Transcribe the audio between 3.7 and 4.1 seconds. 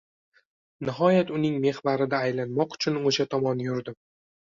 yurdim.